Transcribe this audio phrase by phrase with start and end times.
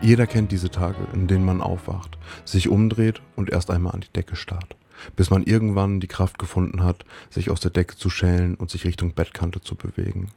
[0.00, 4.12] Jeder kennt diese Tage, in denen man aufwacht, sich umdreht und erst einmal an die
[4.12, 4.76] Decke starrt,
[5.16, 8.84] bis man irgendwann die Kraft gefunden hat, sich aus der Decke zu schälen und sich
[8.84, 10.28] Richtung Bettkante zu bewegen.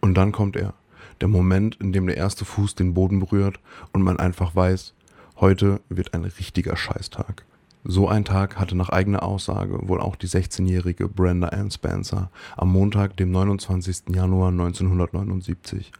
[0.00, 0.74] Und dann kommt er,
[1.22, 3.58] der Moment, in dem der erste Fuß den Boden berührt
[3.92, 4.92] und man einfach weiß,
[5.36, 7.44] heute wird ein richtiger Scheißtag.
[7.84, 12.70] So ein Tag hatte nach eigener Aussage wohl auch die 16-jährige Brenda Ann Spencer am
[12.70, 14.14] Montag, dem 29.
[14.14, 15.90] Januar 1979.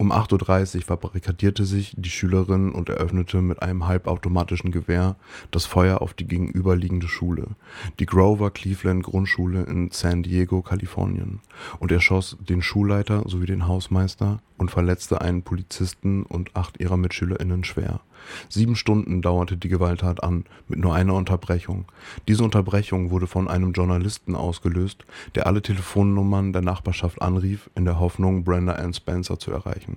[0.00, 5.16] Um 8.30 Uhr verbarrikadierte sich die Schülerin und eröffnete mit einem halbautomatischen Gewehr
[5.50, 7.56] das Feuer auf die gegenüberliegende Schule,
[7.98, 11.40] die Grover Cleveland Grundschule in San Diego, Kalifornien,
[11.80, 17.64] und erschoss den Schulleiter sowie den Hausmeister und verletzte einen Polizisten und acht ihrer MitschülerInnen
[17.64, 18.00] schwer.
[18.48, 21.86] Sieben Stunden dauerte die Gewalttat an, mit nur einer Unterbrechung.
[22.26, 27.98] Diese Unterbrechung wurde von einem Journalisten ausgelöst, der alle Telefonnummern der Nachbarschaft anrief, in der
[27.98, 29.96] Hoffnung, Brenda Ann Spencer zu erreichen.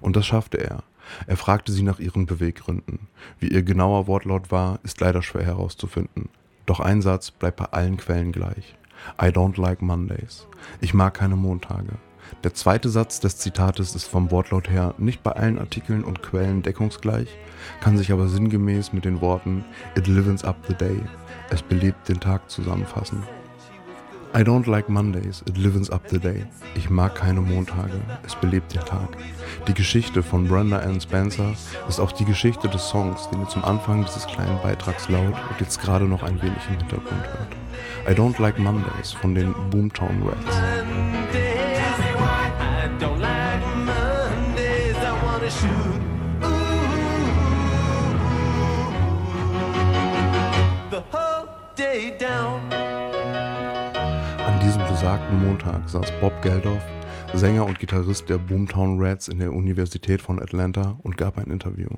[0.00, 0.84] Und das schaffte er.
[1.26, 3.00] Er fragte sie nach ihren Beweggründen.
[3.38, 6.28] Wie ihr genauer Wortlaut war, ist leider schwer herauszufinden.
[6.66, 8.76] Doch ein Satz bleibt bei allen Quellen gleich.
[9.20, 10.46] I don't like Mondays.
[10.80, 11.92] Ich mag keine Montage.
[12.42, 16.62] Der zweite Satz des Zitates ist vom Wortlaut her nicht bei allen Artikeln und Quellen
[16.62, 17.28] deckungsgleich,
[17.80, 19.64] kann sich aber sinngemäß mit den Worten
[19.96, 21.00] It livens up the day,
[21.50, 23.22] es belebt den Tag zusammenfassen.
[24.36, 26.44] I don't like Mondays, it livens up the day.
[26.74, 29.16] Ich mag keine Montage, es belebt den Tag.
[29.68, 31.54] Die Geschichte von Brenda Ann Spencer
[31.88, 35.60] ist auch die Geschichte des Songs, den ihr zum Anfang dieses kleinen Beitrags laut und
[35.60, 37.54] jetzt gerade noch ein wenig im Hintergrund hört.
[38.08, 41.23] I don't like Mondays von den Boomtown Rats.
[54.46, 56.82] An diesem besagten Montag saß Bob Geldof,
[57.36, 61.88] Sänger und Gitarrist der Boomtown Rats in der Universität von Atlanta und gab ein Interview.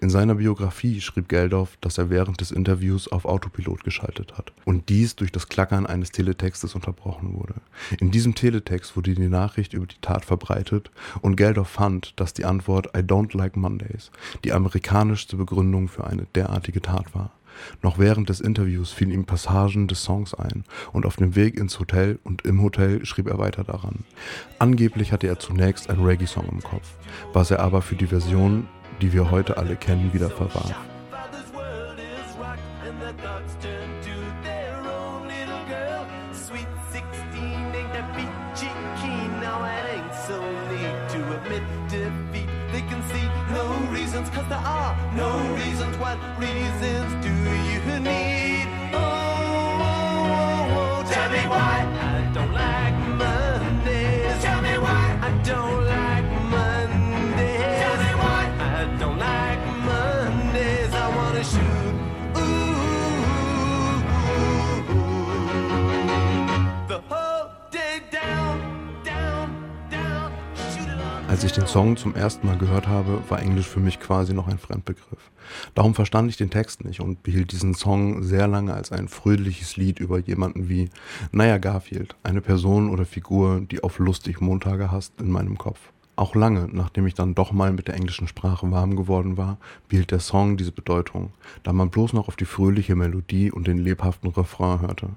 [0.00, 4.88] In seiner Biografie schrieb Geldof, dass er während des Interviews auf Autopilot geschaltet hat und
[4.88, 7.54] dies durch das Klackern eines Teletextes unterbrochen wurde.
[8.00, 10.90] In diesem Teletext wurde die Nachricht über die Tat verbreitet
[11.20, 14.10] und Geldof fand, dass die Antwort I don't like Mondays
[14.44, 17.32] die amerikanischste Begründung für eine derartige Tat war.
[17.82, 21.78] Noch während des Interviews fielen ihm Passagen des Songs ein und auf dem Weg ins
[21.78, 24.04] Hotel und im Hotel schrieb er weiter daran.
[24.58, 26.96] Angeblich hatte er zunächst einen Reggae-Song im Kopf,
[27.32, 28.68] was er aber für die Version,
[29.00, 30.74] die wir heute alle kennen, wieder verwarf.
[45.14, 45.96] No reasons.
[45.98, 48.66] What reasons do you need?
[48.92, 52.09] Oh, oh, oh, oh tell me why
[71.30, 74.48] Als ich den Song zum ersten Mal gehört habe, war Englisch für mich quasi noch
[74.48, 75.30] ein Fremdbegriff.
[75.76, 79.76] Darum verstand ich den Text nicht und behielt diesen Song sehr lange als ein fröhliches
[79.76, 80.90] Lied über jemanden wie
[81.30, 85.78] Naya Garfield, eine Person oder Figur, die auf lustig Montage hasst, in meinem Kopf.
[86.16, 89.58] Auch lange, nachdem ich dann doch mal mit der englischen Sprache warm geworden war,
[89.88, 91.30] behielt der Song diese Bedeutung,
[91.62, 95.10] da man bloß noch auf die fröhliche Melodie und den lebhaften Refrain hörte.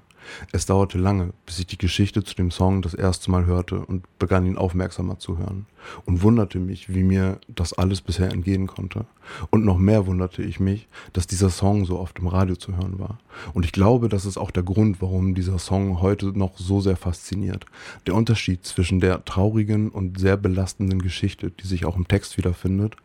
[0.52, 4.04] Es dauerte lange, bis ich die Geschichte zu dem Song das erste Mal hörte und
[4.18, 5.66] begann ihn aufmerksamer zu hören
[6.04, 9.06] und wunderte mich, wie mir das alles bisher entgehen konnte.
[9.50, 12.98] Und noch mehr wunderte ich mich, dass dieser Song so oft im Radio zu hören
[12.98, 13.18] war.
[13.54, 16.96] Und ich glaube, das ist auch der Grund, warum dieser Song heute noch so sehr
[16.96, 17.64] fasziniert.
[18.06, 22.96] Der Unterschied zwischen der traurigen und sehr belastenden Geschichte, die sich auch im Text wiederfindet,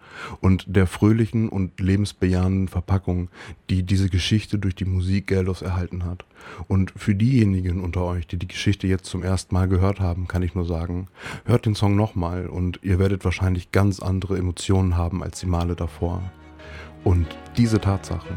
[0.41, 3.29] und der fröhlichen und lebensbejahenden Verpackung,
[3.69, 6.25] die diese Geschichte durch die Musik Geldos erhalten hat.
[6.67, 10.43] Und für diejenigen unter euch, die die Geschichte jetzt zum ersten Mal gehört haben, kann
[10.43, 11.07] ich nur sagen,
[11.45, 15.75] hört den Song nochmal und ihr werdet wahrscheinlich ganz andere Emotionen haben als die Male
[15.75, 16.21] davor.
[17.03, 17.27] Und
[17.57, 18.35] diese Tatsache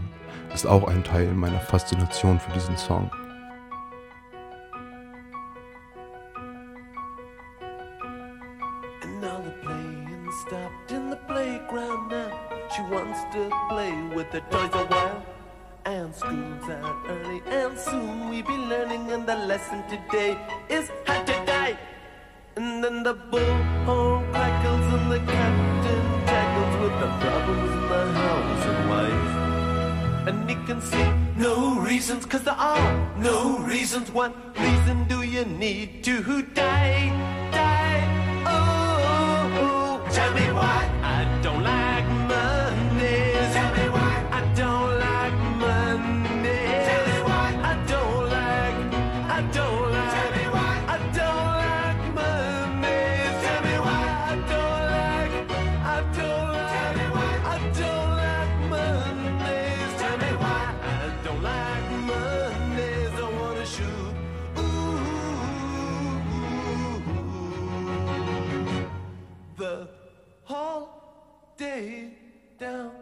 [0.55, 3.11] ist auch ein Teil meiner Faszination für diesen Song.
[14.33, 15.42] the toys a while.
[15.85, 19.11] And school's out early, and soon we'll be learning.
[19.11, 20.39] And the lesson today
[20.69, 21.77] is how to die.
[22.55, 28.67] And then the bullhorn crackles, and the captain tackles with the problems in the house
[28.71, 30.29] and wife.
[30.29, 34.13] And he can see no reasons, cause there are no reasons.
[34.13, 37.11] What reason do you need to die?
[37.51, 40.13] Die, oh, oh, oh.
[40.13, 41.02] tell me why
[71.57, 72.09] day
[72.59, 73.02] down.